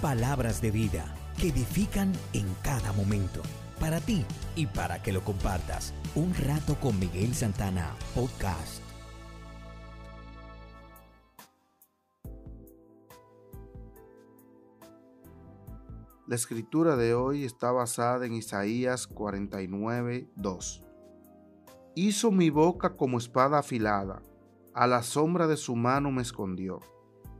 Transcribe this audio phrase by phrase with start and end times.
[0.00, 3.42] palabras de vida que edifican en cada momento.
[3.80, 4.24] Para ti
[4.56, 5.92] y para que lo compartas.
[6.14, 8.82] Un rato con Miguel Santana, podcast.
[16.26, 20.84] La escritura de hoy está basada en Isaías 49, 2.
[21.94, 24.22] Hizo mi boca como espada afilada,
[24.74, 26.80] a la sombra de su mano me escondió.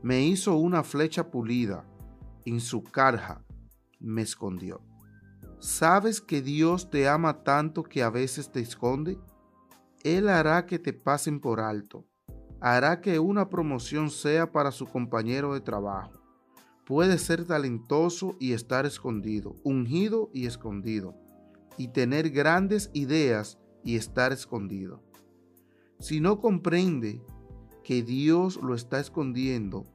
[0.01, 1.85] Me hizo una flecha pulida,
[2.45, 3.43] en su carja
[3.99, 4.81] me escondió.
[5.59, 9.19] ¿Sabes que Dios te ama tanto que a veces te esconde?
[10.03, 12.05] Él hará que te pasen por alto,
[12.61, 16.19] hará que una promoción sea para su compañero de trabajo
[16.89, 21.15] puede ser talentoso y estar escondido, ungido y escondido,
[21.77, 25.03] y tener grandes ideas y estar escondido.
[25.99, 27.21] Si no comprende
[27.83, 29.85] que Dios lo está escondiendo,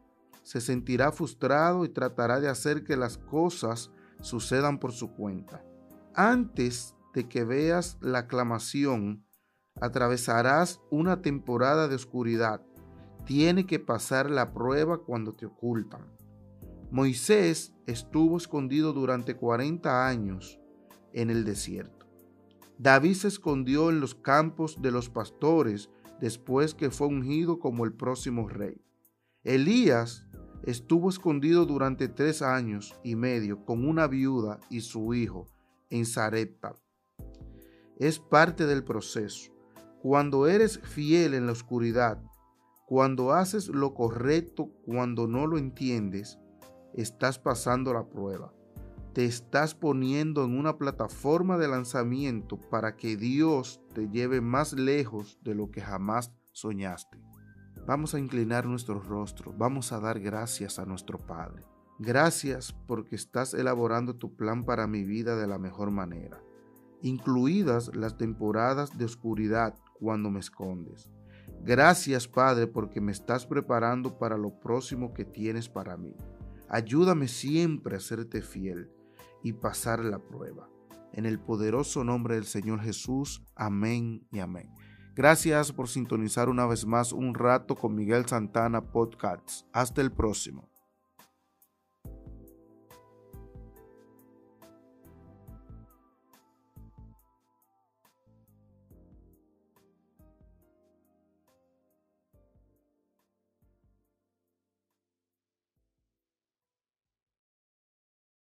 [0.45, 5.65] se sentirá frustrado y tratará de hacer que las cosas sucedan por su cuenta.
[6.15, 9.25] Antes de que veas la aclamación,
[9.81, 12.63] atravesarás una temporada de oscuridad.
[13.25, 16.07] Tiene que pasar la prueba cuando te ocultan.
[16.91, 20.61] Moisés estuvo escondido durante 40 años
[21.13, 22.07] en el desierto.
[22.79, 25.89] David se escondió en los campos de los pastores
[26.21, 28.81] después que fue ungido como el próximo rey.
[29.43, 30.27] Elías
[30.67, 35.47] estuvo escondido durante tres años y medio con una viuda y su hijo
[35.91, 36.75] en Sarepta.
[37.99, 39.53] Es parte del proceso.
[40.01, 42.23] Cuando eres fiel en la oscuridad,
[42.87, 46.39] cuando haces lo correcto cuando no lo entiendes,
[46.95, 48.53] estás pasando la prueba.
[49.13, 55.39] Te estás poniendo en una plataforma de lanzamiento para que Dios te lleve más lejos
[55.43, 57.19] de lo que jamás soñaste.
[57.87, 61.65] Vamos a inclinar nuestro rostro, vamos a dar gracias a nuestro Padre.
[61.99, 66.43] Gracias porque estás elaborando tu plan para mi vida de la mejor manera,
[67.03, 71.11] incluidas las temporadas de oscuridad cuando me escondes.
[71.63, 76.17] Gracias Padre porque me estás preparando para lo próximo que tienes para mí.
[76.71, 78.91] Ayúdame siempre a serte fiel
[79.43, 80.71] y pasar la prueba.
[81.13, 84.71] En el poderoso nombre del Señor Jesús, amén y amén.
[85.15, 89.65] Gracias por sintonizar una vez más un rato con Miguel Santana Podcasts.
[89.73, 90.74] Hasta el próximo.